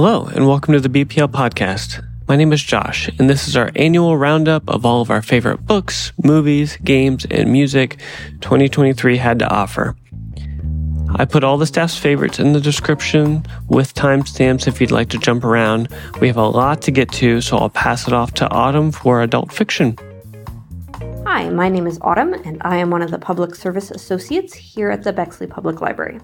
[0.00, 2.06] Hello, and welcome to the BPL podcast.
[2.28, 5.66] My name is Josh, and this is our annual roundup of all of our favorite
[5.66, 7.98] books, movies, games, and music
[8.40, 9.96] 2023 had to offer.
[11.16, 15.18] I put all the staff's favorites in the description with timestamps if you'd like to
[15.18, 15.88] jump around.
[16.20, 19.20] We have a lot to get to, so I'll pass it off to Autumn for
[19.20, 19.96] adult fiction.
[21.26, 24.92] Hi, my name is Autumn, and I am one of the Public Service Associates here
[24.92, 26.20] at the Bexley Public Library.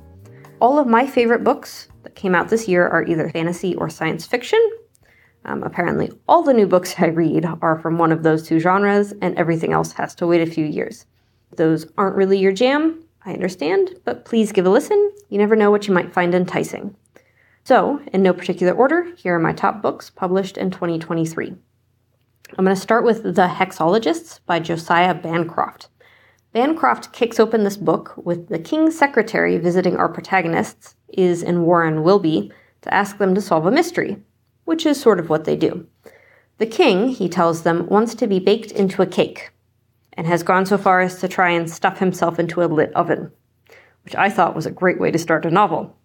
[0.61, 4.61] All of my favorite books came out this year are either fantasy or science fiction.
[5.45, 9.12] Um, apparently, all the new books I read are from one of those two genres,
[9.21, 11.07] and everything else has to wait a few years.
[11.57, 15.12] Those aren't really your jam, I understand, but please give a listen.
[15.29, 16.95] You never know what you might find enticing.
[17.65, 21.55] So, in no particular order, here are my top books published in 2023.
[22.57, 25.88] I'm going to start with The Hexologists by Josiah Bancroft.
[26.52, 32.02] Bancroft kicks open this book with the King's secretary visiting our protagonists, Iz and Warren
[32.02, 34.18] Wilby to ask them to solve a mystery,
[34.64, 35.87] which is sort of what they do.
[36.59, 39.51] The king, he tells them, wants to be baked into a cake,
[40.12, 43.32] and has gone so far as to try and stuff himself into a lit oven,
[44.04, 45.96] which I thought was a great way to start a novel.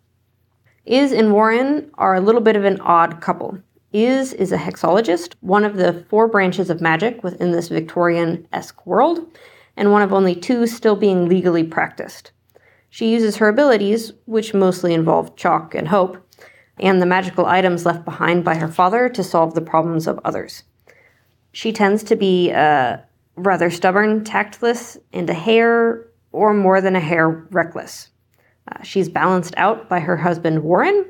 [0.85, 3.59] Iz and Warren are a little bit of an odd couple.
[3.91, 8.85] Iz is a hexologist, one of the four branches of magic within this Victorian esque
[8.85, 9.19] world,
[9.77, 12.31] and one of only two still being legally practiced.
[12.89, 16.17] She uses her abilities, which mostly involve chalk and hope,
[16.79, 20.63] and the magical items left behind by her father to solve the problems of others.
[21.51, 22.97] She tends to be uh,
[23.35, 28.09] rather stubborn, tactless, and a hair, or more than a hair, reckless.
[28.67, 31.05] Uh, she's balanced out by her husband Warren,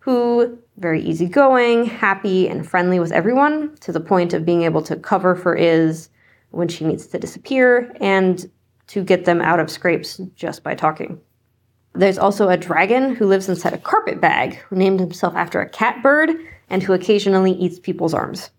[0.00, 4.96] who very easygoing, happy, and friendly with everyone, to the point of being able to
[4.96, 6.08] cover for Iz
[6.50, 8.50] when she needs to disappear and
[8.88, 11.20] to get them out of scrapes just by talking.
[11.94, 15.68] There's also a dragon who lives inside a carpet bag, who named himself after a
[15.68, 16.30] cat bird
[16.68, 18.50] and who occasionally eats people's arms.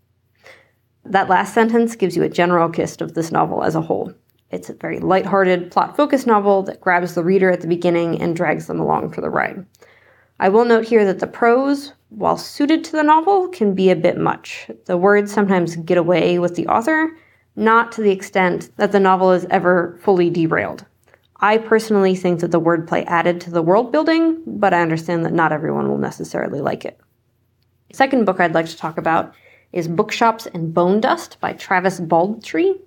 [1.04, 4.12] That last sentence gives you a general gist of this novel as a whole.
[4.50, 8.34] It's a very lighthearted, plot focused novel that grabs the reader at the beginning and
[8.34, 9.66] drags them along for the ride.
[10.38, 13.96] I will note here that the prose, while suited to the novel, can be a
[13.96, 14.70] bit much.
[14.86, 17.10] The words sometimes get away with the author,
[17.56, 20.84] not to the extent that the novel is ever fully derailed.
[21.40, 25.32] I personally think that the wordplay added to the world building, but I understand that
[25.32, 26.98] not everyone will necessarily like it.
[27.92, 29.34] Second book I'd like to talk about
[29.72, 32.78] is Bookshops and Bonedust by Travis Baldtree.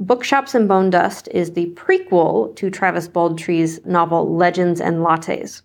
[0.00, 5.62] Bookshops and Bonedust is the prequel to Travis Baldtree's novel Legends and Lattes.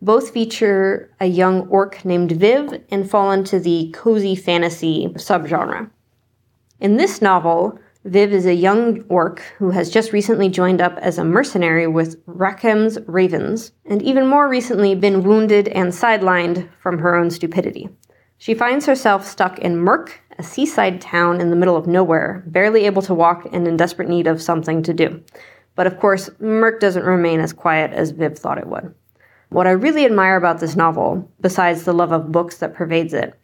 [0.00, 5.90] Both feature a young orc named Viv and fall into the cozy fantasy subgenre.
[6.82, 11.16] In this novel, Viv is a young orc who has just recently joined up as
[11.16, 17.14] a mercenary with Rackam's Ravens, and even more recently been wounded and sidelined from her
[17.14, 17.88] own stupidity.
[18.36, 22.84] She finds herself stuck in Murk, a seaside town in the middle of nowhere, barely
[22.84, 25.22] able to walk and in desperate need of something to do.
[25.76, 28.92] But of course, Murk doesn't remain as quiet as Viv thought it would.
[29.50, 33.38] What I really admire about this novel, besides the love of books that pervades it,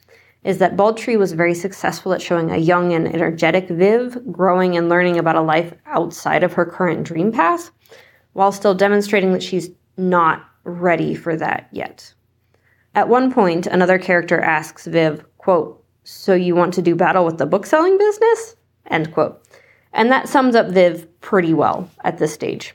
[0.44, 4.88] is that Baldtree was very successful at showing a young and energetic Viv growing and
[4.88, 7.70] learning about a life outside of her current dream path,
[8.32, 12.14] while still demonstrating that she's not ready for that yet.
[12.94, 17.38] At one point, another character asks Viv, quote, So you want to do battle with
[17.38, 18.56] the bookselling business?
[18.86, 19.42] End quote.
[19.92, 22.74] And that sums up Viv pretty well at this stage.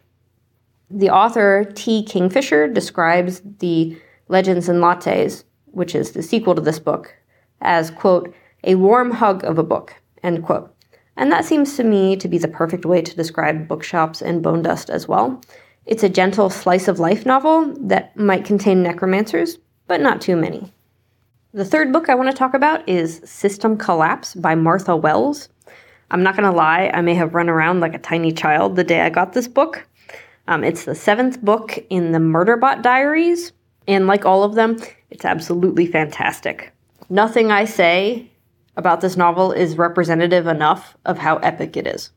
[0.89, 2.03] The author, T.
[2.03, 3.97] Kingfisher, describes the
[4.27, 7.15] Legends and Lattes, which is the sequel to this book,
[7.63, 10.73] as, quote, a warm hug of a book, end quote.
[11.15, 14.61] And that seems to me to be the perfect way to describe bookshops and bone
[14.61, 15.41] dust as well.
[15.85, 19.57] It's a gentle slice of life novel that might contain necromancers,
[19.87, 20.71] but not too many.
[21.53, 25.49] The third book I want to talk about is System Collapse by Martha Wells.
[26.09, 28.83] I'm not going to lie, I may have run around like a tiny child the
[28.83, 29.85] day I got this book.
[30.47, 33.53] Um, it's the seventh book in the Murderbot Diaries,
[33.87, 34.77] and like all of them,
[35.09, 36.72] it's absolutely fantastic.
[37.13, 38.31] Nothing I say
[38.75, 42.09] about this novel is representative enough of how epic it is.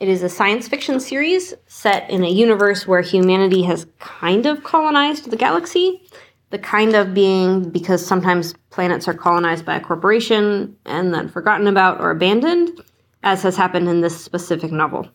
[0.00, 4.64] It is a science fiction series set in a universe where humanity has kind of
[4.64, 6.02] colonized the galaxy.
[6.50, 11.68] The kind of being because sometimes planets are colonized by a corporation and then forgotten
[11.68, 12.80] about or abandoned,
[13.22, 15.08] as has happened in this specific novel.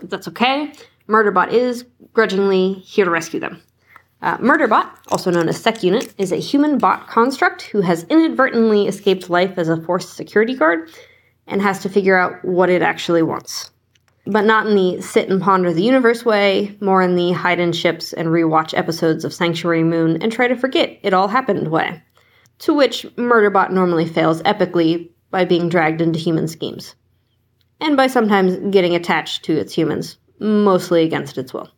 [0.00, 0.72] But that's okay.
[1.06, 1.84] Murderbot is
[2.14, 3.60] grudgingly here to rescue them.
[4.22, 9.28] Uh, Murderbot, also known as SecUnit, is a human bot construct who has inadvertently escaped
[9.28, 10.90] life as a forced security guard
[11.46, 13.70] and has to figure out what it actually wants.
[14.24, 17.72] But not in the sit and ponder the universe way, more in the hide in
[17.72, 22.02] ships and rewatch episodes of Sanctuary Moon and try to forget it all happened way.
[22.58, 26.94] to which Murderbot normally fails epically by being dragged into human schemes,
[27.80, 31.70] and by sometimes getting attached to its humans, mostly against its will.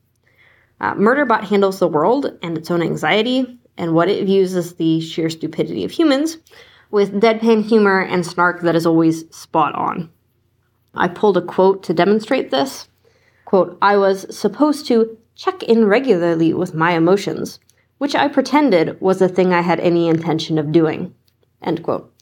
[0.81, 5.01] Uh, Murderbot handles the world and its own anxiety and what it views as the
[5.01, 6.39] sheer stupidity of humans
[6.91, 10.11] with deadpan humor and snark that is always spot on.
[10.95, 12.89] I pulled a quote to demonstrate this.
[13.45, 17.61] Quote, I was supposed to check in regularly with my emotions,
[17.99, 21.15] which I pretended was a thing I had any intention of doing.
[21.63, 22.13] End quote.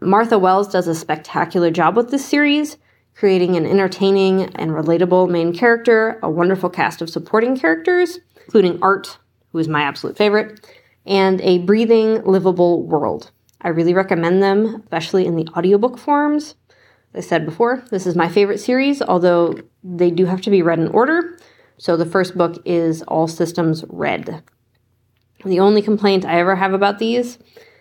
[0.00, 2.76] Martha Wells does a spectacular job with this series,
[3.18, 9.18] creating an entertaining and relatable main character, a wonderful cast of supporting characters, including Art,
[9.50, 10.64] who is my absolute favorite,
[11.04, 13.32] and a breathing, livable world.
[13.60, 16.54] I really recommend them, especially in the audiobook forms.
[17.12, 20.62] As I said before, this is my favorite series, although they do have to be
[20.62, 21.40] read in order.
[21.76, 24.44] So the first book is All Systems Red.
[25.44, 27.38] The only complaint I ever have about these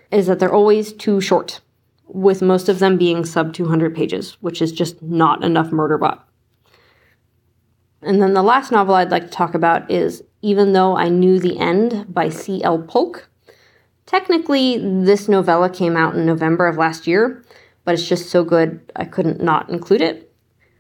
[0.10, 1.62] is that they're always too short,
[2.08, 6.20] with most of them being sub 200 pages, which is just not enough Murderbot.
[8.02, 11.40] And then the last novel I'd like to talk about is Even Though I Knew
[11.40, 12.84] the End by C.L.
[12.84, 13.30] Polk.
[14.06, 17.44] Technically, this novella came out in November of last year,
[17.84, 20.34] but it's just so good I couldn't not include it.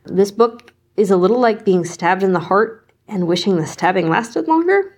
[0.06, 4.10] This book is a little like being stabbed in the heart and wishing the stabbing
[4.10, 4.98] lasted longer.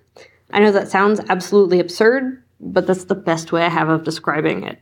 [0.51, 4.63] I know that sounds absolutely absurd, but that's the best way I have of describing
[4.63, 4.79] it.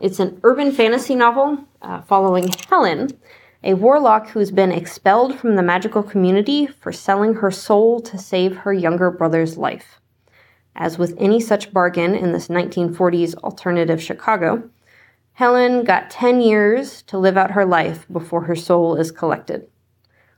[0.00, 3.18] It's an urban fantasy novel uh, following Helen,
[3.64, 8.58] a warlock who's been expelled from the magical community for selling her soul to save
[8.58, 10.00] her younger brother's life.
[10.76, 14.70] As with any such bargain in this 1940s alternative Chicago,
[15.32, 19.68] Helen got 10 years to live out her life before her soul is collected.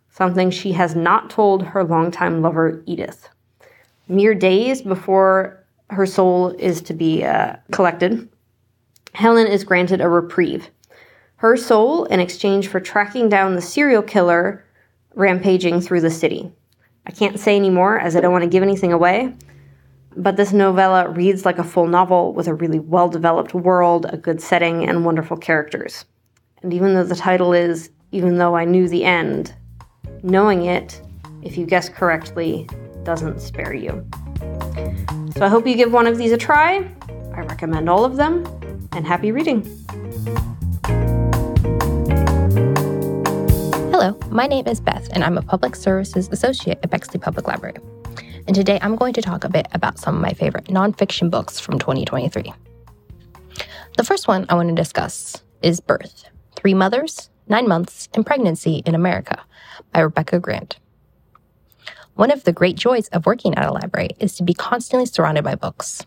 [0.08, 3.28] Something she has not told her longtime lover, Edith.
[4.08, 8.26] Mere days before her soul is to be uh, collected,
[9.14, 10.70] Helen is granted a reprieve.
[11.36, 14.64] Her soul in exchange for tracking down the serial killer
[15.14, 16.52] rampaging through the city.
[17.06, 19.34] I can't say any more as I don't want to give anything away,
[20.16, 24.16] but this novella reads like a full novel with a really well developed world, a
[24.16, 26.04] good setting, and wonderful characters.
[26.62, 29.54] And even though the title is Even Though I Knew the End,
[30.22, 31.00] knowing it,
[31.42, 32.68] if you guess correctly,
[33.02, 34.06] doesn't spare you.
[35.36, 36.86] So I hope you give one of these a try.
[37.34, 38.46] I recommend all of them,
[38.92, 39.62] and happy reading.
[43.90, 47.76] Hello, my name is Beth, and I'm a Public Services Associate at Bexley Public Library
[48.50, 51.60] and today I'm going to talk a bit about some of my favorite nonfiction books
[51.60, 52.52] from 2023.
[53.96, 56.24] The first one I want to discuss is Birth
[56.56, 59.44] Three Mothers, Nine Months, and Pregnancy in America
[59.92, 60.80] by Rebecca Grant.
[62.14, 65.44] One of the great joys of working at a library is to be constantly surrounded
[65.44, 66.04] by books.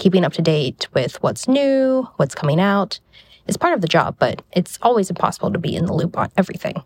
[0.00, 2.98] Keeping up to date with what's new, what's coming out,
[3.46, 6.30] is part of the job, but it's always impossible to be in the loop on
[6.38, 6.82] everything.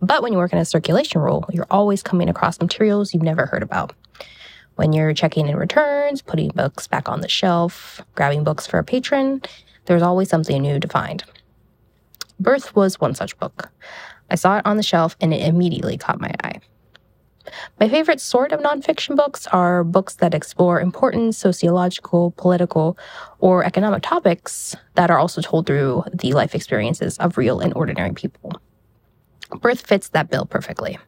[0.00, 3.46] But when you work in a circulation role, you're always coming across materials you've never
[3.46, 3.92] heard about.
[4.74, 8.84] When you're checking in returns, putting books back on the shelf, grabbing books for a
[8.84, 9.42] patron,
[9.84, 11.22] there's always something new to find.
[12.40, 13.70] Birth was one such book.
[14.30, 16.58] I saw it on the shelf and it immediately caught my eye.
[17.80, 22.96] My favorite sort of nonfiction books are books that explore important sociological, political,
[23.38, 28.12] or economic topics that are also told through the life experiences of real and ordinary
[28.12, 28.52] people.
[29.60, 30.98] Birth fits that bill perfectly.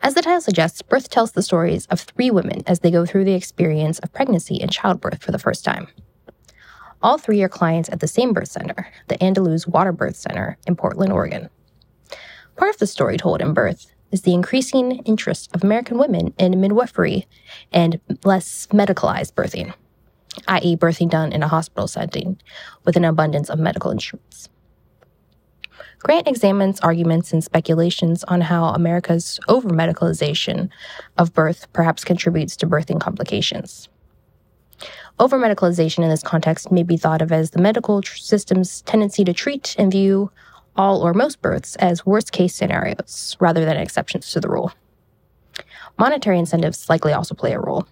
[0.00, 3.24] As the title suggests, Birth tells the stories of three women as they go through
[3.24, 5.88] the experience of pregnancy and childbirth for the first time.
[7.02, 10.74] All three are clients at the same birth center, the Andaluz Water Birth Center in
[10.74, 11.48] Portland, Oregon.
[12.56, 16.60] Part of the story told in Birth is the increasing interest of American women in
[16.60, 17.26] midwifery
[17.72, 19.74] and less medicalized birthing,
[20.48, 22.38] i.e., birthing done in a hospital setting
[22.84, 24.48] with an abundance of medical instruments.
[26.00, 30.68] Grant examines arguments and speculations on how America's over medicalization
[31.16, 33.88] of birth perhaps contributes to birthing complications.
[35.18, 39.24] Over medicalization in this context may be thought of as the medical tr- system's tendency
[39.24, 40.30] to treat and view
[40.78, 44.72] all or most births as worst case scenarios rather than exceptions to the rule.
[45.98, 47.86] Monetary incentives likely also play a role.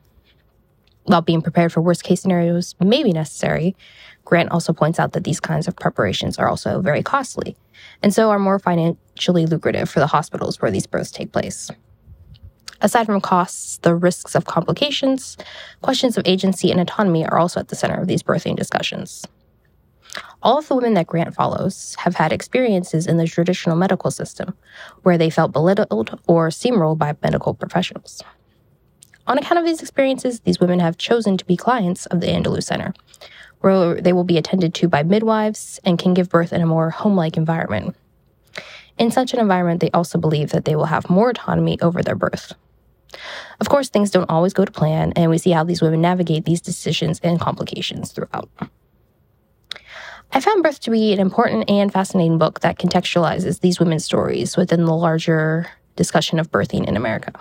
[1.04, 3.76] While being prepared for worst case scenarios may be necessary,
[4.24, 7.56] Grant also points out that these kinds of preparations are also very costly,
[8.02, 11.70] and so are more financially lucrative for the hospitals where these births take place.
[12.80, 15.36] Aside from costs, the risks of complications,
[15.80, 19.24] questions of agency and autonomy are also at the center of these birthing discussions.
[20.42, 24.56] All of the women that Grant follows have had experiences in the traditional medical system
[25.02, 28.22] where they felt belittled or steamrolled by medical professionals.
[29.26, 32.64] On account of these experiences, these women have chosen to be clients of the Andaluz
[32.64, 32.94] Center,
[33.60, 36.90] where they will be attended to by midwives and can give birth in a more
[36.90, 37.96] home like environment.
[38.98, 42.14] In such an environment, they also believe that they will have more autonomy over their
[42.14, 42.54] birth.
[43.60, 46.44] Of course, things don't always go to plan, and we see how these women navigate
[46.44, 48.48] these decisions and complications throughout.
[50.32, 54.56] I found Birth to be an important and fascinating book that contextualizes these women's stories
[54.56, 57.32] within the larger discussion of birthing in America.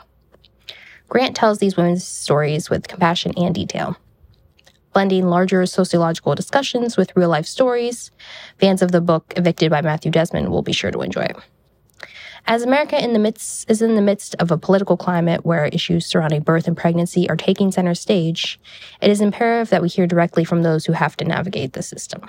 [1.09, 3.97] Grant tells these women's stories with compassion and detail.
[4.93, 8.11] Blending larger sociological discussions with real life stories,
[8.59, 11.35] fans of the book Evicted by Matthew Desmond will be sure to enjoy it.
[12.47, 16.05] As America in the midst is in the midst of a political climate where issues
[16.05, 18.59] surrounding birth and pregnancy are taking center stage,
[19.01, 22.21] it is imperative that we hear directly from those who have to navigate the system.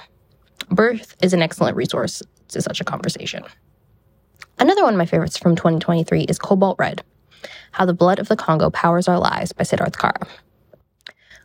[0.71, 3.45] Birth is an excellent resource to such a conversation.
[4.59, 7.03] Another one of my favorites from 2023 is Cobalt Red
[7.71, 10.27] How the Blood of the Congo Powers Our Lives by Siddharth Kara.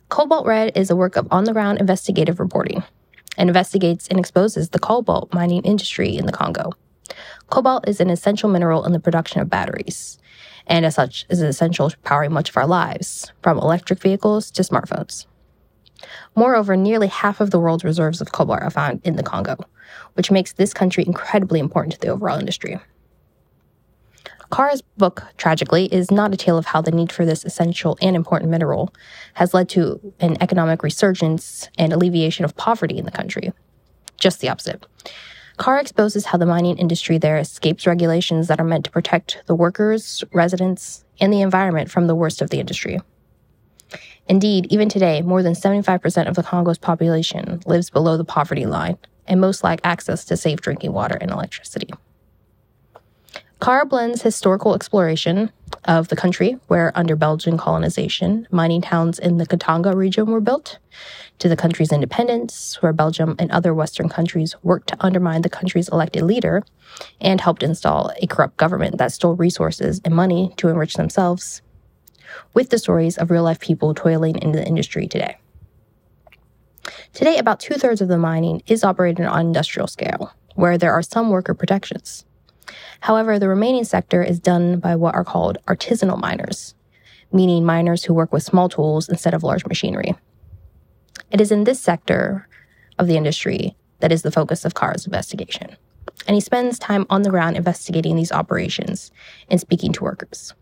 [0.08, 2.82] Cobalt Red is a work of on the ground investigative reporting
[3.38, 6.72] and investigates and exposes the cobalt mining industry in the Congo.
[7.48, 10.18] Cobalt is an essential mineral in the production of batteries,
[10.66, 14.62] and as such is essential to powering much of our lives, from electric vehicles to
[14.62, 15.26] smartphones.
[16.34, 19.56] Moreover, nearly half of the world's reserves of cobalt are found in the Congo,
[20.14, 22.78] which makes this country incredibly important to the overall industry.
[24.52, 28.14] Kara's book, tragically, is not a tale of how the need for this essential and
[28.14, 28.92] important mineral
[29.34, 33.50] has led to an economic resurgence and alleviation of poverty in the country.
[34.18, 34.84] Just the opposite.
[35.58, 39.54] Kara exposes how the mining industry there escapes regulations that are meant to protect the
[39.54, 43.00] workers, residents, and the environment from the worst of the industry.
[44.28, 48.98] Indeed, even today, more than 75% of the Congo's population lives below the poverty line,
[49.26, 51.90] and most lack access to safe drinking water and electricity.
[53.60, 55.52] Kara blends historical exploration
[55.84, 60.78] of the country, where under Belgian colonization, mining towns in the Katanga region were built,
[61.38, 65.88] to the country's independence, where Belgium and other Western countries worked to undermine the country's
[65.88, 66.64] elected leader
[67.20, 71.62] and helped install a corrupt government that stole resources and money to enrich themselves
[72.54, 75.36] with the stories of real life people toiling in the industry today.
[77.12, 81.02] Today, about two thirds of the mining is operated on industrial scale, where there are
[81.02, 82.24] some worker protections.
[83.00, 86.74] However, the remaining sector is done by what are called artisanal miners,
[87.32, 90.14] meaning miners who work with small tools instead of large machinery.
[91.30, 92.48] It is in this sector
[92.98, 95.76] of the industry that is the focus of Kara's investigation,
[96.26, 99.10] and he spends time on the ground investigating these operations
[99.48, 100.54] and speaking to workers.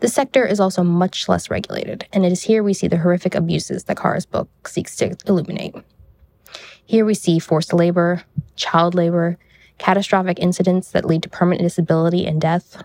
[0.00, 3.34] The sector is also much less regulated, and it is here we see the horrific
[3.34, 5.74] abuses that Kara's book seeks to illuminate.
[6.84, 8.22] Here we see forced labor,
[8.54, 9.38] child labor,
[9.78, 12.82] catastrophic incidents that lead to permanent disability and death.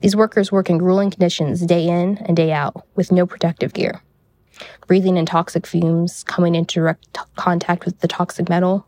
[0.00, 4.02] These workers work in grueling conditions day in and day out with no protective gear,
[4.86, 8.86] breathing in toxic fumes, coming into direct t- contact with the toxic metal.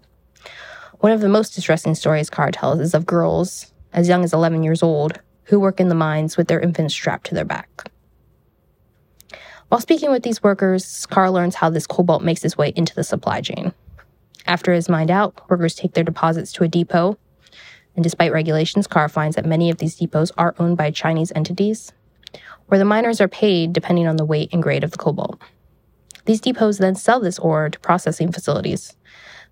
[1.00, 4.62] One of the most distressing stories Kara tells is of girls as young as 11
[4.62, 5.18] years old
[5.50, 7.90] who work in the mines with their infants strapped to their back.
[9.68, 13.02] While speaking with these workers, Kara learns how this cobalt makes its way into the
[13.02, 13.72] supply chain.
[14.46, 17.18] After it is mined out, workers take their deposits to a depot,
[17.96, 21.92] and despite regulations, Kara finds that many of these depots are owned by Chinese entities,
[22.66, 25.40] where the miners are paid depending on the weight and grade of the cobalt.
[26.26, 28.96] These depots then sell this ore to processing facilities,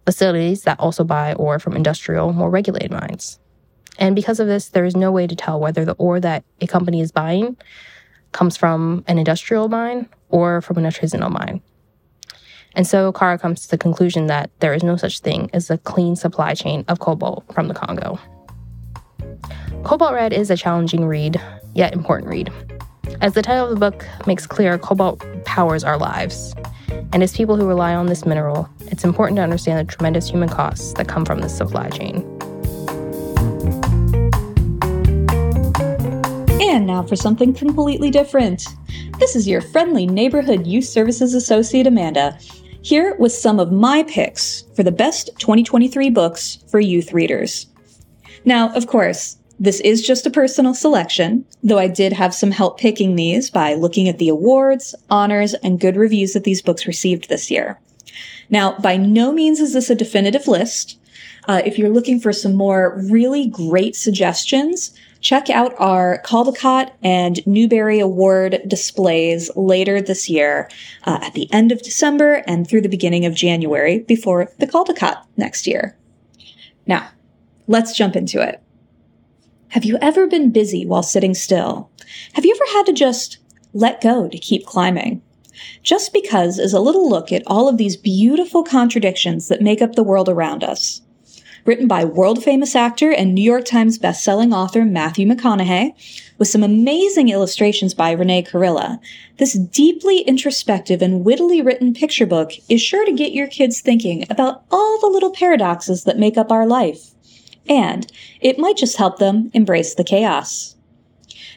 [0.06, 3.40] facilities that also buy ore from industrial, more regulated mines.
[3.98, 6.66] And because of this, there is no way to tell whether the ore that a
[6.66, 7.56] company is buying
[8.32, 11.60] comes from an industrial mine or from an artisanal mine.
[12.74, 15.78] And so Kara comes to the conclusion that there is no such thing as a
[15.78, 18.18] clean supply chain of cobalt from the Congo.
[19.84, 21.40] Cobalt Red is a challenging read,
[21.74, 22.52] yet important read.
[23.20, 26.54] As the title of the book makes clear, cobalt powers our lives.
[27.12, 30.48] And as people who rely on this mineral, it's important to understand the tremendous human
[30.48, 32.37] costs that come from this supply chain.
[36.78, 38.64] And now for something completely different.
[39.18, 42.38] This is your friendly neighborhood youth services associate Amanda,
[42.82, 47.66] here with some of my picks for the best 2023 books for youth readers.
[48.44, 52.78] Now, of course, this is just a personal selection, though I did have some help
[52.78, 57.28] picking these by looking at the awards, honors, and good reviews that these books received
[57.28, 57.80] this year.
[58.50, 60.96] Now, by no means is this a definitive list.
[61.48, 67.44] Uh, if you're looking for some more really great suggestions, check out our Caldecott and
[67.46, 70.68] Newbery Award displays later this year
[71.04, 75.24] uh, at the end of December and through the beginning of January before the Caldecott
[75.36, 75.96] next year.
[76.86, 77.10] Now,
[77.66, 78.62] let's jump into it.
[79.68, 81.90] Have you ever been busy while sitting still?
[82.32, 83.38] Have you ever had to just
[83.72, 85.22] let go to keep climbing.
[85.82, 89.94] Just Because is a little look at all of these beautiful contradictions that make up
[89.94, 91.02] the world around us.
[91.68, 95.92] Written by world famous actor and New York Times bestselling author Matthew McConaughey,
[96.38, 98.98] with some amazing illustrations by Renee Kurilla,
[99.36, 104.24] this deeply introspective and wittily written picture book is sure to get your kids thinking
[104.30, 107.10] about all the little paradoxes that make up our life.
[107.68, 108.10] And
[108.40, 110.74] it might just help them embrace the chaos.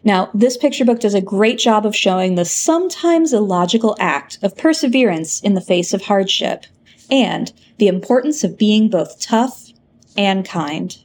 [0.04, 4.58] Now, this picture book does a great job of showing the sometimes illogical act of
[4.58, 6.66] perseverance in the face of hardship
[7.10, 9.71] and the importance of being both tough
[10.18, 10.98] and kind.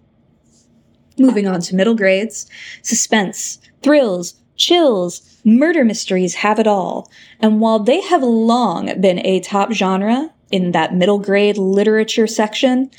[1.19, 2.47] Moving on to middle grades,
[2.83, 7.11] suspense, thrills, chills, murder mysteries have it all.
[7.41, 12.91] And while they have long been a top genre in that middle grade literature section,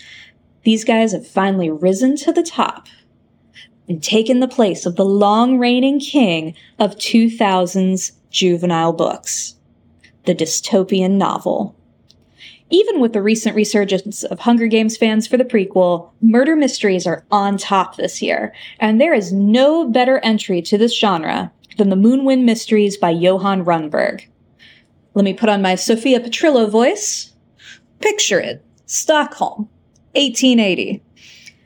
[0.63, 2.87] these guys have finally risen to the top
[3.87, 9.55] and taken the place of the long reigning king of 2000's juvenile books,
[10.25, 11.76] the dystopian novel.
[12.69, 17.25] Even with the recent resurgence of Hunger Games fans for the prequel, murder mysteries are
[17.31, 21.95] on top this year, and there is no better entry to this genre than the
[21.95, 24.27] Moonwind Mysteries by Johan Rundberg.
[25.13, 27.33] Let me put on my Sophia Petrillo voice.
[27.99, 29.69] Picture it Stockholm,
[30.13, 31.01] 1880.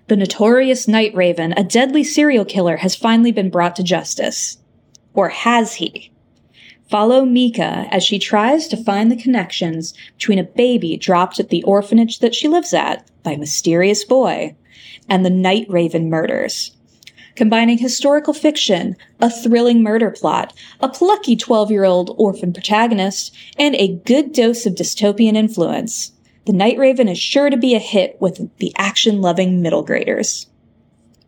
[0.07, 4.57] The notorious Night Raven, a deadly serial killer, has finally been brought to justice.
[5.13, 6.10] Or has he?
[6.91, 11.63] Follow Mika as she tries to find the connections between a baby dropped at the
[11.63, 14.57] orphanage that she lives at by a mysterious boy
[15.07, 16.75] and the Night Raven murders.
[17.35, 23.73] Combining historical fiction, a thrilling murder plot, a plucky 12 year old orphan protagonist, and
[23.75, 26.11] a good dose of dystopian influence.
[26.45, 30.47] The Night Raven is sure to be a hit with the action loving middle graders.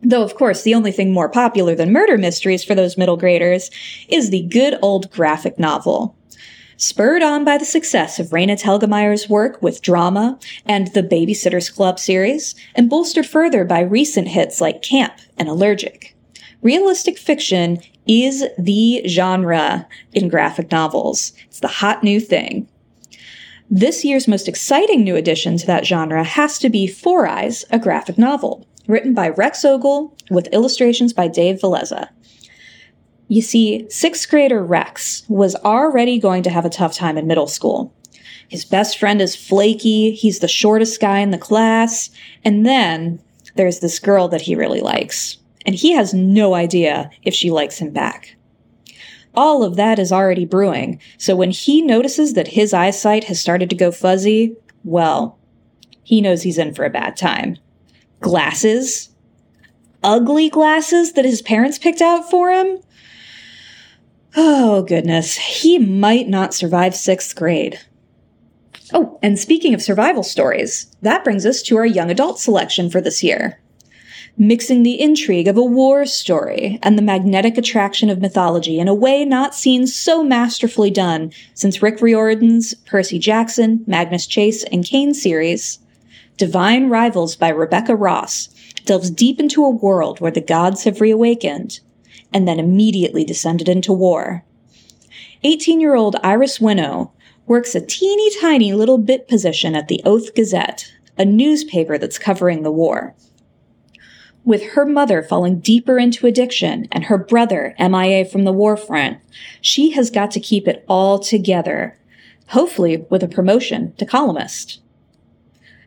[0.04, 3.70] Though, of course, the only thing more popular than murder mysteries for those middle graders
[4.08, 6.14] is the good old graphic novel.
[6.76, 11.98] Spurred on by the success of Raina Telgemeier's work with drama and the Babysitter's Club
[11.98, 16.14] series, and bolstered further by recent hits like Camp and Allergic.
[16.62, 21.32] Realistic fiction is the genre in graphic novels.
[21.46, 22.68] It's the hot new thing.
[23.70, 27.78] This year's most exciting new addition to that genre has to be Four Eyes, a
[27.78, 32.08] graphic novel, written by Rex Ogle with illustrations by Dave Valeza.
[33.28, 37.46] You see, sixth grader Rex was already going to have a tough time in middle
[37.46, 37.94] school.
[38.48, 42.10] His best friend is flaky, he's the shortest guy in the class,
[42.44, 43.20] and then
[43.56, 47.78] there's this girl that he really likes, and he has no idea if she likes
[47.78, 48.36] him back
[49.36, 51.00] all of that is already brewing.
[51.18, 55.38] So when he notices that his eyesight has started to go fuzzy, well,
[56.02, 57.56] he knows he's in for a bad time.
[58.24, 59.10] Glasses?
[60.02, 62.78] Ugly glasses that his parents picked out for him?
[64.34, 65.36] Oh, goodness.
[65.36, 67.78] He might not survive sixth grade.
[68.94, 73.02] Oh, and speaking of survival stories, that brings us to our young adult selection for
[73.02, 73.60] this year
[74.36, 78.94] mixing the intrigue of a war story and the magnetic attraction of mythology in a
[78.94, 85.14] way not seen so masterfully done since Rick Riordan's Percy Jackson, Magnus Chase, and Kane
[85.14, 85.78] series.
[86.36, 88.48] Divine Rivals by Rebecca Ross
[88.84, 91.78] delves deep into a world where the gods have reawakened
[92.32, 94.44] and then immediately descended into war.
[95.44, 97.12] 18 year old Iris Winnow
[97.46, 102.62] works a teeny tiny little bit position at the Oath Gazette, a newspaper that's covering
[102.62, 103.14] the war.
[104.44, 109.18] With her mother falling deeper into addiction and her brother MIA from the war front,
[109.60, 111.96] she has got to keep it all together,
[112.48, 114.80] hopefully with a promotion to columnist.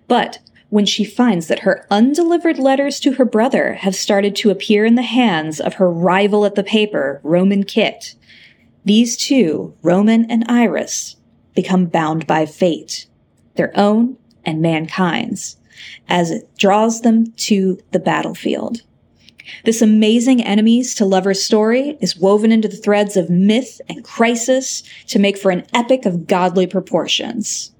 [0.07, 0.39] But
[0.69, 4.95] when she finds that her undelivered letters to her brother have started to appear in
[4.95, 8.15] the hands of her rival at the paper, Roman Kitt,
[8.83, 11.15] these two, Roman and Iris,
[11.55, 13.07] become bound by fate,
[13.55, 15.57] their own and mankind's
[16.07, 18.81] as it draws them to the battlefield.
[19.63, 24.83] This amazing enemies to lovers story is woven into the threads of myth and crisis
[25.07, 27.71] to make for an epic of godly proportions.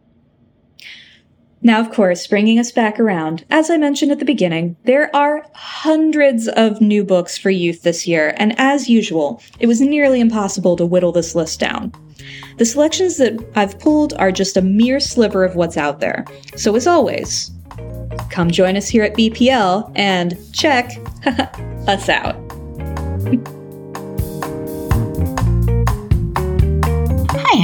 [1.62, 5.46] Now, of course, bringing us back around, as I mentioned at the beginning, there are
[5.54, 10.76] hundreds of new books for youth this year, and as usual, it was nearly impossible
[10.78, 11.91] to whittle this list down.
[12.58, 16.26] The selections that I've pulled are just a mere sliver of what's out there.
[16.56, 17.52] So, as always,
[18.30, 20.91] come join us here at BPL and check
[21.88, 22.36] us out.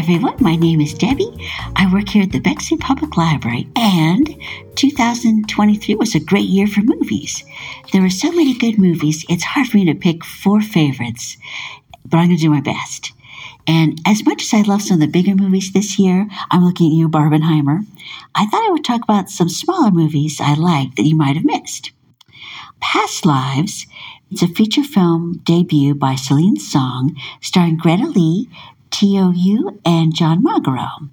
[0.04, 0.36] everyone.
[0.42, 1.32] My name is Debbie.
[1.78, 4.36] I work here at the Bexley Public Library, and
[4.76, 7.42] 2023 was a great year for movies.
[7.94, 11.38] There were so many good movies, it's hard for me to pick four favorites,
[12.04, 13.14] but I'm going to do my best.
[13.66, 16.92] And as much as I love some of the bigger movies this year, I'm looking
[16.92, 17.86] at you, Barbenheimer.
[18.36, 21.46] I thought I would talk about some smaller movies I liked that you might have
[21.46, 21.94] missed.
[22.82, 23.88] Past Lives.
[24.30, 28.50] It's a feature film debut by Celine Song, starring Greta Lee,
[28.94, 31.10] Teo Yoo, and John Magaro.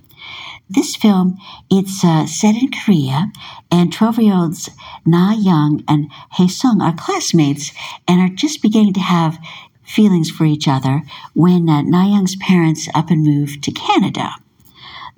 [0.69, 1.39] This film,
[1.71, 3.33] it's uh, set in Korea,
[3.71, 4.69] and 12-year-olds
[5.07, 7.73] Na Young and Hae Sung are classmates
[8.07, 9.39] and are just beginning to have
[9.83, 14.35] feelings for each other when uh, Na Young's parents up and move to Canada.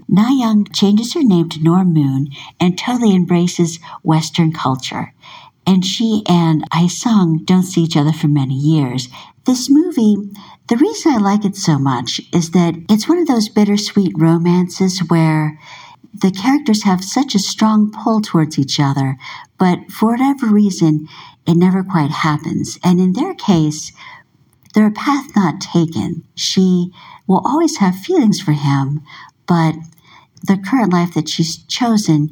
[0.09, 2.29] Na Young changes her name to Nora Moon
[2.61, 5.13] and totally embraces Western culture.
[5.67, 9.09] And she and Hae Sung don't see each other for many years.
[9.45, 10.17] This movie,
[10.69, 15.01] the reason I like it so much is that it's one of those bittersweet romances
[15.09, 15.59] where
[16.15, 19.17] the characters have such a strong pull towards each other,
[19.59, 21.09] but for whatever reason,
[21.47, 22.79] it never quite happens.
[22.85, 23.93] And in their case,
[24.75, 26.25] they're a path not taken.
[26.35, 26.93] She
[27.27, 29.03] will always have feelings for him,
[29.47, 29.75] but
[30.43, 32.31] the current life that she's chosen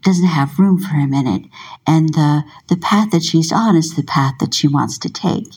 [0.00, 1.42] doesn't have room for him in it.
[1.86, 5.48] And the, the path that she's on is the path that she wants to take.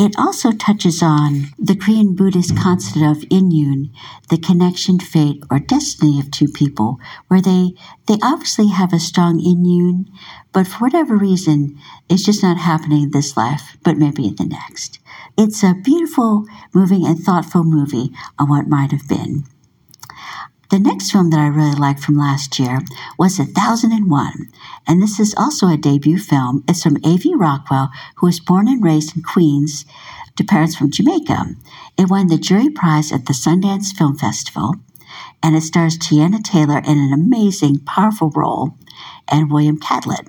[0.00, 3.90] It also touches on the Korean Buddhist concept of inyun,
[4.30, 7.74] the connection, fate, or destiny of two people, where they,
[8.06, 10.06] they obviously have a strong inyun,
[10.52, 14.46] but for whatever reason, it's just not happening in this life, but maybe in the
[14.46, 15.00] next.
[15.36, 19.44] It's a beautiful, moving, and thoughtful movie on what might have been.
[20.70, 22.78] The next film that I really liked from last year
[23.18, 24.52] was A Thousand and One,
[24.86, 26.62] and this is also a debut film.
[26.68, 27.34] It's from A.V.
[27.34, 29.84] Rockwell, who was born and raised in Queens
[30.36, 31.56] to parents from Jamaica.
[31.98, 34.76] It won the jury prize at the Sundance Film Festival,
[35.42, 38.76] and it stars Teyana Taylor in an amazing, powerful role,
[39.26, 40.28] and William Catlett.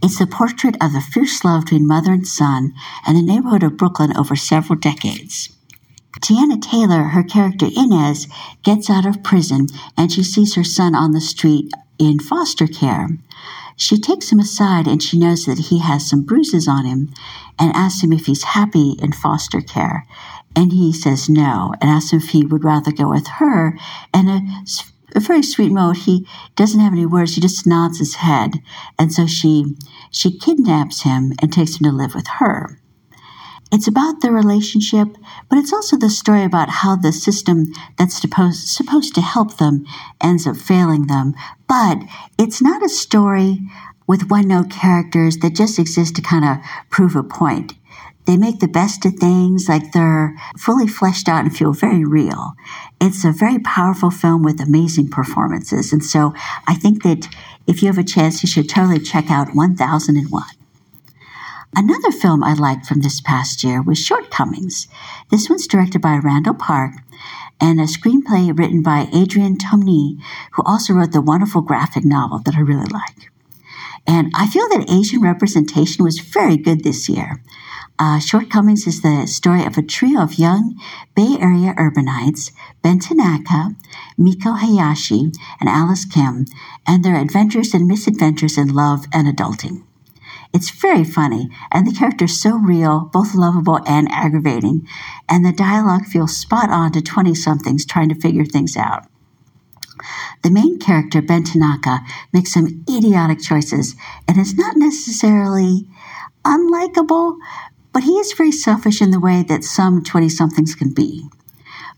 [0.00, 3.76] It's a portrait of the fierce love between mother and son and the neighborhood of
[3.76, 5.48] Brooklyn over several decades.
[6.20, 8.26] Teyana Taylor, her character Inez,
[8.62, 13.08] gets out of prison and she sees her son on the street in foster care.
[13.76, 17.12] She takes him aside and she knows that he has some bruises on him
[17.58, 20.04] and asks him if he's happy in foster care.
[20.56, 23.78] And he says no and asks him if he would rather go with her.
[24.12, 24.40] And a
[25.14, 25.96] a very sweet mode.
[25.96, 26.26] He
[26.56, 27.34] doesn't have any words.
[27.34, 28.60] He just nods his head,
[28.98, 29.76] and so she
[30.10, 32.78] she kidnaps him and takes him to live with her.
[33.70, 35.08] It's about the relationship,
[35.50, 37.66] but it's also the story about how the system
[37.98, 39.84] that's supposed supposed to help them
[40.20, 41.34] ends up failing them.
[41.68, 41.98] But
[42.38, 43.60] it's not a story
[44.06, 47.74] with one note characters that just exist to kind of prove a point.
[48.24, 52.52] They make the best of things, like they're fully fleshed out and feel very real.
[53.00, 55.92] It's a very powerful film with amazing performances.
[55.92, 56.34] And so
[56.66, 57.28] I think that
[57.66, 60.57] if you have a chance, you should totally check out 1001.
[61.76, 64.88] Another film I liked from this past year was Shortcomings.
[65.30, 66.92] This one's directed by Randall Park
[67.60, 70.20] and a screenplay written by Adrian Tomine,
[70.52, 73.30] who also wrote the wonderful graphic novel that I really like.
[74.06, 77.42] And I feel that Asian representation was very good this year.
[77.98, 80.80] Uh, Shortcomings is the story of a trio of young
[81.16, 83.74] Bay Area urbanites, Ben Tanaka,
[84.16, 86.46] Miko Hayashi, and Alice Kim,
[86.86, 89.82] and their adventures and misadventures in love and adulting.
[90.52, 94.88] It's very funny, and the characters so real, both lovable and aggravating,
[95.28, 99.06] and the dialogue feels spot on to 20 somethings trying to figure things out.
[100.42, 102.00] The main character, Ben Tanaka,
[102.32, 103.94] makes some idiotic choices
[104.26, 105.86] and is not necessarily
[106.44, 107.36] unlikable,
[107.92, 111.28] but he is very selfish in the way that some 20 somethings can be.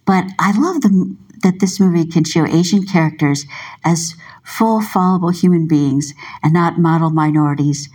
[0.07, 3.45] But I love the, that this movie can show Asian characters
[3.85, 7.89] as full, fallible human beings and not model minorities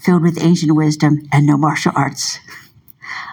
[0.00, 2.38] filled with Asian wisdom and no martial arts.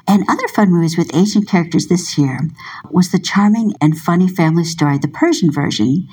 [0.07, 2.39] And other fun movies with Asian characters this year
[2.89, 6.07] was the charming and funny family story, the Persian version,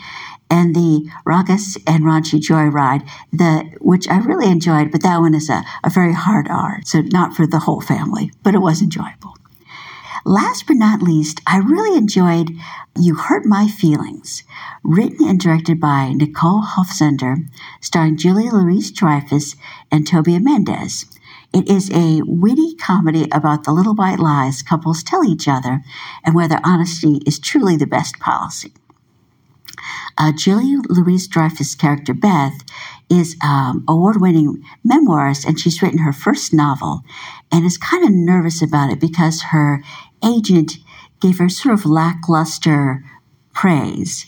[0.51, 5.49] and the Ragas and Ranchi Joyride, the, which I really enjoyed, but that one is
[5.49, 9.34] a, a very hard R, so not for the whole family, but it was enjoyable.
[10.26, 12.52] Last but not least, I really enjoyed
[12.98, 14.42] You Hurt My Feelings,
[14.82, 17.46] written and directed by Nicole Holofcener,
[17.82, 19.54] starring Julia Louise Dreyfus
[19.92, 21.04] and Tobias Menzies.
[21.52, 25.82] It is a witty comedy about the little white lies couples tell each other
[26.24, 28.72] and whether honesty is truly the best policy.
[30.16, 32.62] Uh, Julia Louise Dreyfus' character Beth
[33.10, 37.02] is um, award-winning memoirist, and she's written her first novel,
[37.52, 39.82] and is kind of nervous about it because her
[40.24, 40.72] agent
[41.20, 43.04] gave her sort of lackluster
[43.54, 44.26] praise.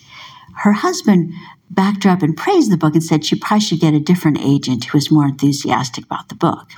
[0.56, 1.32] Her husband
[1.70, 4.38] backed her up and praised the book and said she probably should get a different
[4.40, 6.70] agent who was more enthusiastic about the book.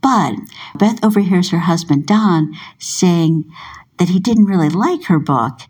[0.00, 0.34] But
[0.74, 3.50] Beth overhears her husband Don saying
[3.98, 5.60] that he didn't really like her book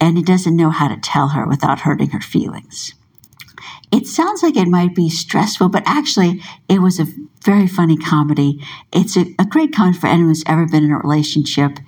[0.00, 2.94] and he doesn't know how to tell her without hurting her feelings.
[3.92, 7.06] It sounds like it might be stressful, but actually, it was a
[7.44, 8.64] very funny comedy.
[8.92, 11.78] It's a, a great comedy for anyone who's ever been in a relationship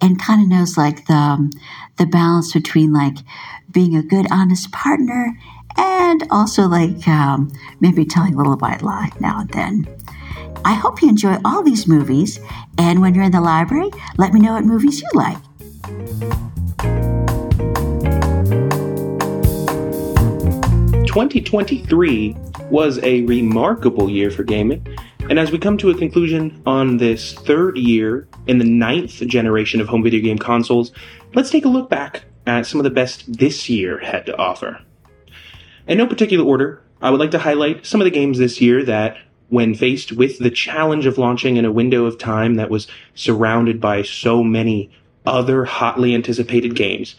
[0.00, 1.50] and kind of knows like the um,
[1.96, 3.16] the balance between like
[3.70, 5.36] being a good, honest partner
[5.76, 9.86] and also like um, maybe telling a little white lie now and then.
[10.64, 12.40] I hope you enjoy all these movies,
[12.78, 15.36] and when you're in the library, let me know what movies you like.
[21.06, 22.36] 2023
[22.70, 24.84] was a remarkable year for gaming,
[25.30, 29.80] and as we come to a conclusion on this third year in the ninth generation
[29.80, 30.92] of home video game consoles,
[31.32, 34.82] let's take a look back at some of the best this year had to offer.
[35.86, 38.84] In no particular order, I would like to highlight some of the games this year
[38.84, 39.16] that,
[39.48, 43.80] when faced with the challenge of launching in a window of time that was surrounded
[43.80, 44.90] by so many
[45.24, 47.14] other hotly anticipated games,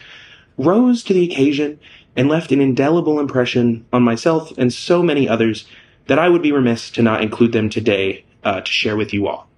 [0.56, 1.80] rose to the occasion
[2.14, 5.66] and left an indelible impression on myself and so many others
[6.06, 9.26] that I would be remiss to not include them today uh, to share with you
[9.26, 9.48] all.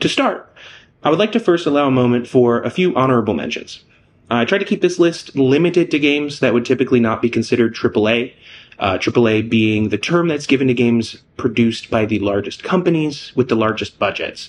[0.00, 0.54] To start,
[1.02, 3.84] I would like to first allow a moment for a few honorable mentions.
[4.30, 7.74] I try to keep this list limited to games that would typically not be considered
[7.74, 8.32] AAA,
[8.78, 13.48] uh, AAA being the term that's given to games produced by the largest companies with
[13.48, 14.48] the largest budgets.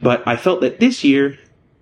[0.00, 1.38] But I felt that this year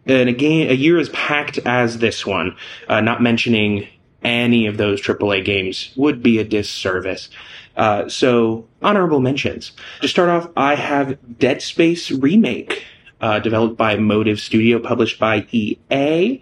[0.06, 2.56] and a game, a year as packed as this one,
[2.88, 3.88] uh, not mentioning
[4.22, 7.28] any of those AAA games would be a disservice.
[7.76, 9.72] Uh, so honorable mentions.
[10.00, 12.84] To start off, I have Dead Space Remake,
[13.20, 16.40] uh, developed by Motive Studio, published by EA.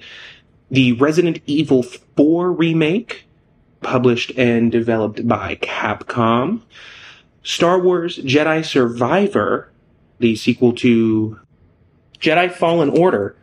[0.70, 3.24] The Resident Evil 4 remake,
[3.80, 6.62] published and developed by Capcom.
[7.42, 9.70] Star Wars Jedi Survivor,
[10.18, 11.40] the sequel to
[12.20, 13.36] Jedi Fallen Order,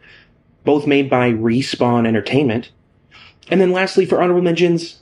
[0.63, 2.71] both made by Respawn Entertainment.
[3.49, 4.98] And then lastly, for honorable mentions,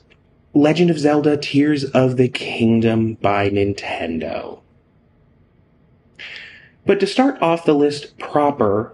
[0.58, 4.58] Legend of Zelda Tears of the Kingdom by Nintendo.
[6.84, 8.92] But to start off the list proper,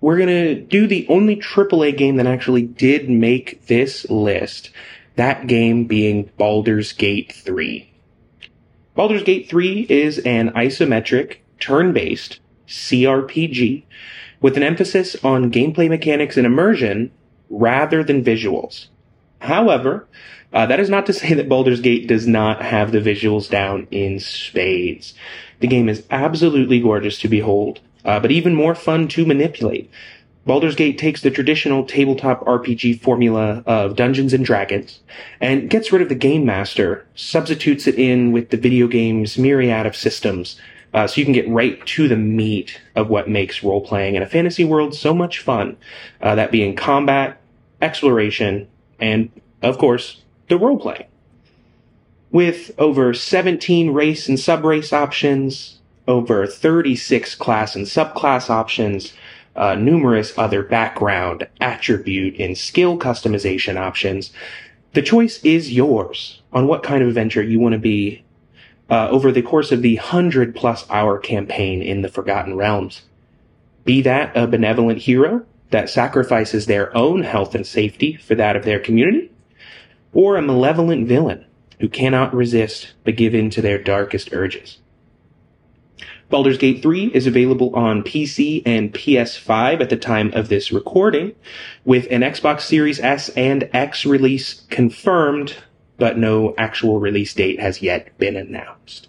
[0.00, 4.70] we're going to do the only AAA game that actually did make this list,
[5.16, 7.92] that game being Baldur's Gate 3.
[8.94, 13.82] Baldur's Gate 3 is an isometric, turn based CRPG
[14.40, 17.10] with an emphasis on gameplay mechanics and immersion
[17.48, 18.86] rather than visuals.
[19.40, 20.06] However,
[20.52, 23.86] uh, that is not to say that Baldur's Gate does not have the visuals down
[23.90, 25.14] in spades.
[25.60, 29.90] The game is absolutely gorgeous to behold, uh, but even more fun to manipulate.
[30.46, 35.00] Baldur's Gate takes the traditional tabletop RPG formula of Dungeons and Dragons
[35.38, 39.84] and gets rid of the game master, substitutes it in with the video game's myriad
[39.84, 40.58] of systems,
[40.94, 44.22] uh, so you can get right to the meat of what makes role playing in
[44.22, 45.76] a fantasy world so much fun.
[46.22, 47.40] Uh, that being combat,
[47.82, 48.66] exploration,
[49.00, 49.30] and
[49.62, 51.06] of course, the role playing.
[52.30, 59.12] With over 17 race and sub race options, over 36 class and subclass options,
[59.56, 64.30] uh, numerous other background, attribute, and skill customization options,
[64.92, 68.24] the choice is yours on what kind of adventure you want to be
[68.88, 73.02] uh, over the course of the hundred plus hour campaign in the Forgotten Realms.
[73.84, 78.64] Be that a benevolent hero that sacrifices their own health and safety for that of
[78.64, 79.30] their community,
[80.12, 81.44] or a malevolent villain
[81.80, 84.78] who cannot resist but give in to their darkest urges.
[86.28, 91.34] Baldur's Gate 3 is available on PC and PS5 at the time of this recording,
[91.84, 95.56] with an Xbox Series S and X release confirmed
[96.00, 99.08] but no actual release date has yet been announced.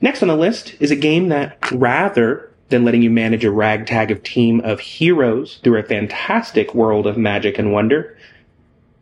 [0.00, 4.10] Next on the list is a game that, rather than letting you manage a ragtag
[4.10, 8.16] of team of heroes through a fantastic world of magic and wonder,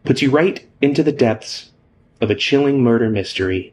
[0.04, 1.70] puts you right into the depths
[2.20, 3.72] of a chilling murder mystery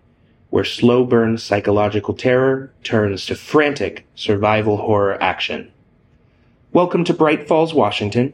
[0.49, 5.71] where slow burn psychological terror turns to frantic survival horror action.
[6.71, 8.33] Welcome to Bright Falls, Washington.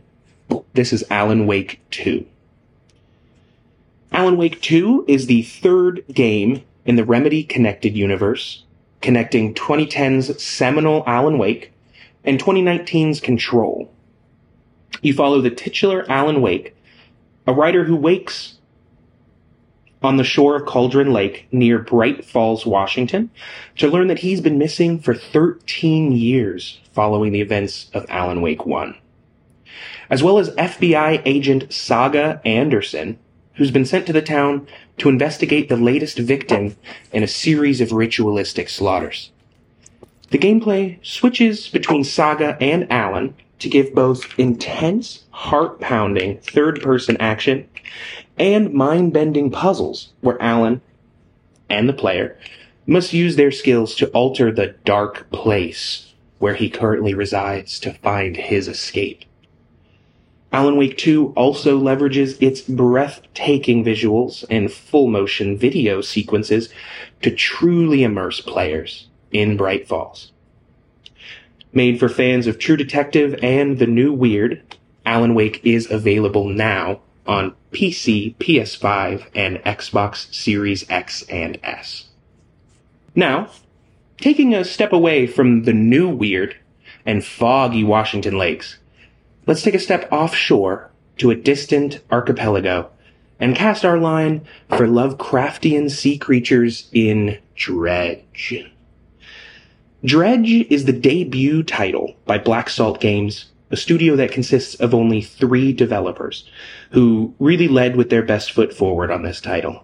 [0.73, 2.25] This is Alan Wake 2.
[4.11, 8.64] Alan Wake 2 is the third game in the Remedy Connected universe,
[9.05, 11.71] connecting 2010's seminal Alan Wake
[12.23, 13.93] and 2019's Control.
[15.03, 16.75] You follow the titular Alan Wake,
[17.45, 18.57] a writer who wakes
[20.01, 23.29] on the shore of Cauldron Lake near Bright Falls, Washington,
[23.77, 28.65] to learn that he's been missing for 13 years following the events of Alan Wake
[28.65, 28.97] 1.
[30.09, 33.19] As well as FBI agent Saga Anderson,
[33.53, 34.65] who's been sent to the town
[34.97, 36.75] to investigate the latest victim
[37.12, 39.31] in a series of ritualistic slaughters.
[40.29, 47.17] The gameplay switches between Saga and Alan to give both intense, heart pounding third person
[47.19, 47.67] action
[48.38, 50.81] and mind bending puzzles where Alan
[51.69, 52.38] and the player
[52.86, 58.36] must use their skills to alter the dark place where he currently resides to find
[58.36, 59.23] his escape.
[60.55, 66.69] Alan Wake 2 also leverages its breathtaking visuals and full motion video sequences
[67.21, 70.31] to truly immerse players in Bright Falls.
[71.73, 77.01] Made for fans of True Detective and the new Weird, Alan Wake is available now
[77.27, 82.05] on PC, PS5, and Xbox Series X and S.
[83.13, 83.49] Now,
[84.21, 86.55] taking a step away from the new Weird
[87.05, 88.77] and foggy Washington lakes,
[89.47, 92.89] let's take a step offshore to a distant archipelago
[93.39, 98.71] and cast our line for Lovecraftian sea creatures in Dredge.
[100.03, 105.21] Dredge is the debut title by Black Salt Games, a studio that consists of only
[105.21, 106.49] three developers,
[106.91, 109.84] who really led with their best foot forward on this title.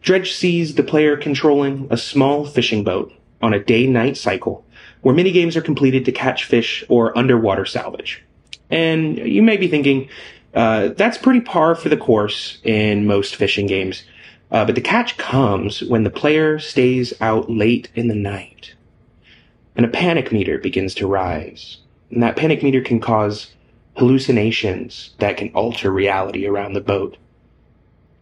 [0.00, 4.64] Dredge sees the player controlling a small fishing boat on a day-night cycle,
[5.00, 8.22] where minigames are completed to catch fish or underwater salvage.
[8.72, 10.08] And you may be thinking,
[10.54, 14.04] uh, that's pretty par for the course in most fishing games.
[14.50, 18.74] Uh, but the catch comes when the player stays out late in the night.
[19.76, 21.78] And a panic meter begins to rise.
[22.10, 23.52] And that panic meter can cause
[23.96, 27.18] hallucinations that can alter reality around the boat.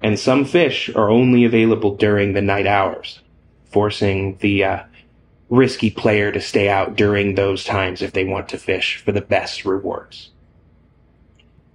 [0.02, 3.20] And some fish are only available during the night hours,
[3.66, 4.82] forcing the uh,
[5.48, 9.20] risky player to stay out during those times if they want to fish for the
[9.20, 10.30] best rewards.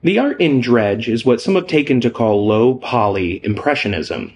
[0.05, 4.33] The art in Dredge is what some have taken to call low poly impressionism,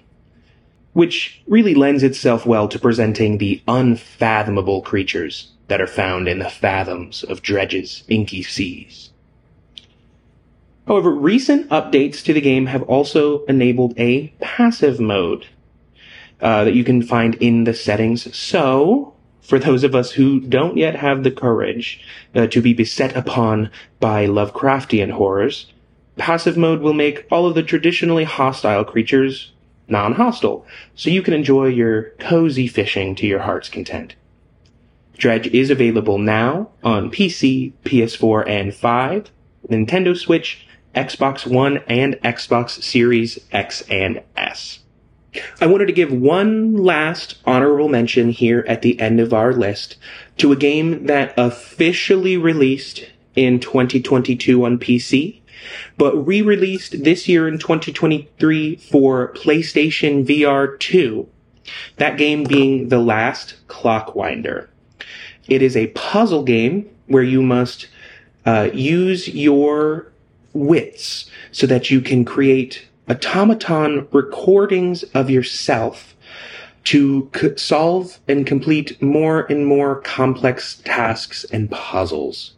[0.94, 6.50] which really lends itself well to presenting the unfathomable creatures that are found in the
[6.50, 9.10] fathoms of Dredge's inky seas.
[10.88, 15.46] However, recent updates to the game have also enabled a passive mode
[16.40, 18.36] uh, that you can find in the settings.
[18.36, 23.16] So, for those of us who don't yet have the courage uh, to be beset
[23.16, 25.72] upon by Lovecraftian horrors,
[26.16, 29.52] passive mode will make all of the traditionally hostile creatures
[29.90, 34.14] non-hostile, so you can enjoy your cozy fishing to your heart's content.
[35.16, 39.30] Dredge is available now on PC, PS4, and 5,
[39.68, 44.79] Nintendo Switch, Xbox One, and Xbox Series X and S.
[45.60, 49.96] I wanted to give one last honorable mention here at the end of our list
[50.38, 53.04] to a game that officially released
[53.36, 55.40] in 2022 on PC,
[55.96, 61.28] but re-released this year in 2023 for PlayStation VR 2.
[61.96, 64.68] That game being The Last Clockwinder.
[65.48, 67.88] It is a puzzle game where you must
[68.46, 70.10] uh, use your
[70.52, 76.14] wits so that you can create automaton recordings of yourself
[76.84, 82.54] to c- solve and complete more and more complex tasks and puzzles.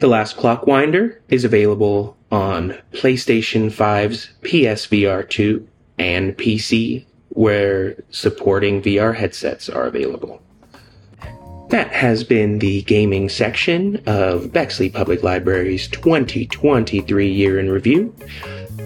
[0.00, 5.66] The Last Clockwinder is available on PlayStation 5's PSVR 2
[5.98, 10.42] and PC, where supporting VR headsets are available.
[11.70, 18.14] That has been the gaming section of Bexley Public Library's 2023 year in review.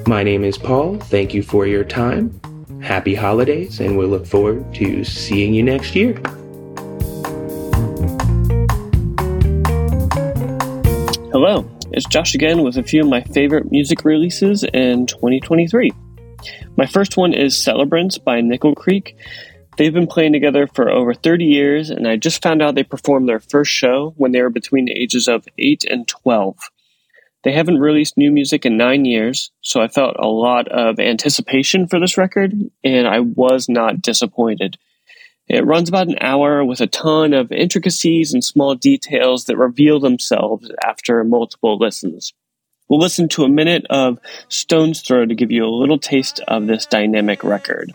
[0.06, 0.98] My name is Paul.
[0.98, 2.40] Thank you for your time.
[2.82, 6.14] Happy holidays, and we'll look forward to seeing you next year.
[11.30, 15.92] Hello, it's Josh again with a few of my favorite music releases in 2023.
[16.76, 19.16] My first one is Celebrants by Nickel Creek.
[19.76, 23.28] They've been playing together for over 30 years, and I just found out they performed
[23.28, 26.58] their first show when they were between the ages of 8 and 12.
[27.44, 31.88] They haven't released new music in nine years, so I felt a lot of anticipation
[31.88, 34.78] for this record, and I was not disappointed.
[35.48, 39.98] It runs about an hour with a ton of intricacies and small details that reveal
[39.98, 42.32] themselves after multiple listens.
[42.88, 46.66] We'll listen to a minute of Stone's Throw to give you a little taste of
[46.66, 47.92] this dynamic record.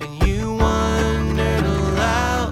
[0.00, 2.43] And you wondered aloud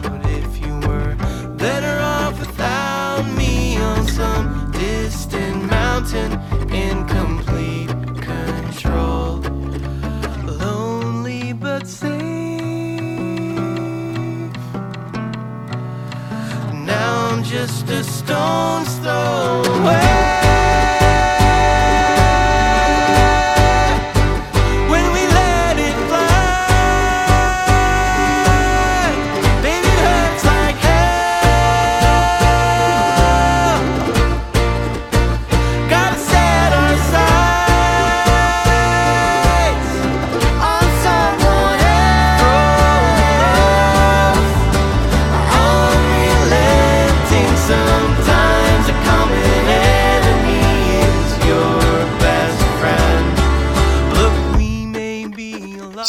[4.23, 6.31] some distant mountain
[6.83, 7.89] in complete
[8.31, 9.41] control.
[10.63, 12.13] Lonely but safe.
[16.93, 20.42] Now I'm just a stone's throw away.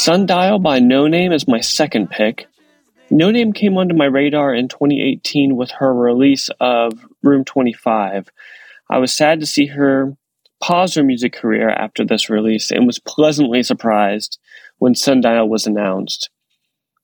[0.04, 2.48] Sundial by Noname is my second pick.
[3.10, 6.92] Noname came onto my radar in 2018 with her release of
[7.24, 8.28] Room 25.
[8.90, 10.18] I was sad to see her
[10.62, 14.40] pause her music career after this release and was pleasantly surprised
[14.78, 16.30] when Sundial was announced.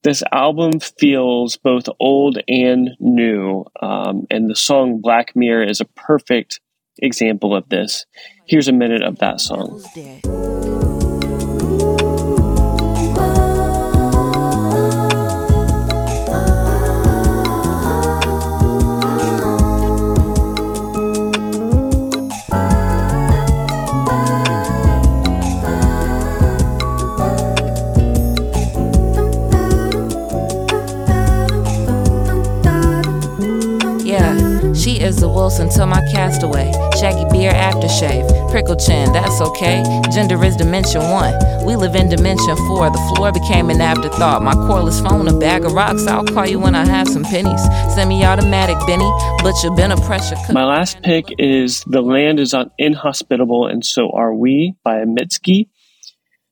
[0.03, 5.85] This album feels both old and new, um, and the song Black Mirror is a
[5.85, 6.59] perfect
[7.01, 8.05] example of this.
[8.45, 9.81] Here's a minute of that song.
[35.39, 36.69] Wilson to my castaway.
[36.99, 38.27] Shaggy beard aftershave.
[38.51, 39.81] Prickle chin, that's okay.
[40.11, 41.33] Gender is dimension one.
[41.65, 42.89] We live in dimension four.
[42.89, 44.43] The floor became an afterthought.
[44.43, 46.05] My cordless phone, a bag of rocks.
[46.07, 47.61] I'll call you when I have some pennies.
[47.95, 49.09] Semi automatic, Benny.
[49.41, 50.51] But you've been a pressure cooker.
[50.51, 55.69] My last pick is The Land is Inhospitable and So Are We by Mitski.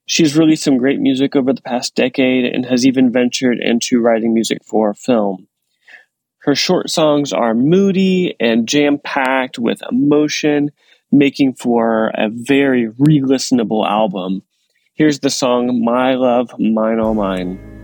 [0.05, 4.33] She's released some great music over the past decade and has even ventured into writing
[4.33, 5.46] music for film.
[6.47, 10.71] Her short songs are moody and jam packed with emotion,
[11.11, 14.43] making for a very re listenable album.
[14.93, 17.76] Here's the song My Love, Mine All Mine.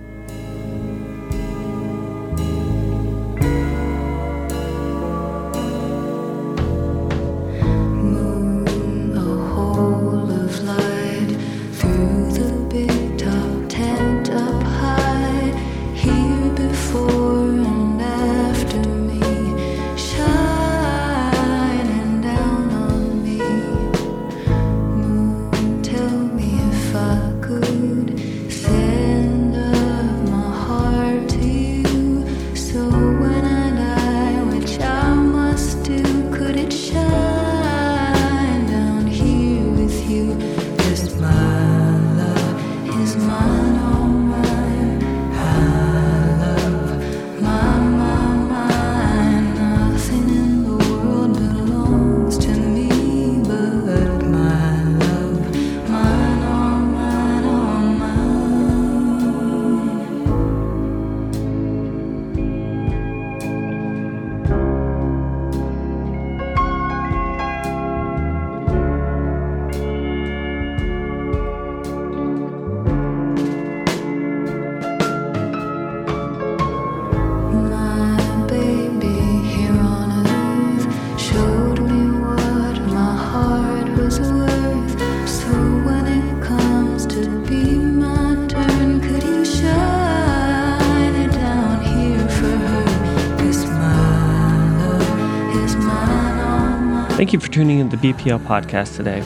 [97.54, 99.22] Tuning in to the BPL podcast today.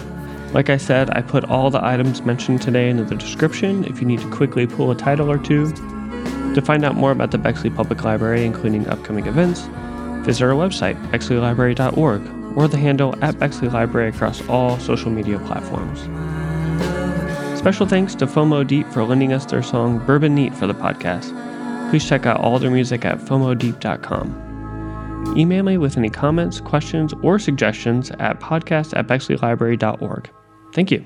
[0.53, 4.07] Like I said, I put all the items mentioned today into the description if you
[4.07, 5.71] need to quickly pull a title or two.
[6.53, 9.61] To find out more about the Bexley Public Library, including upcoming events,
[10.25, 16.01] visit our website, bexleylibrary.org, or the handle at Bexley Library across all social media platforms.
[17.57, 21.31] Special thanks to FOMO Deep for lending us their song Bourbon Neat for the podcast.
[21.89, 24.46] Please check out all their music at FOMODeep.com.
[25.35, 30.29] Email me with any comments, questions, or suggestions at podcast at bexleylibrary.org.
[30.73, 31.05] Thank you.